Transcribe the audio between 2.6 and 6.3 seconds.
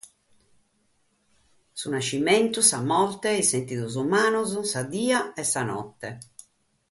sa morte, sos sentidos umanos, sa die e sa note.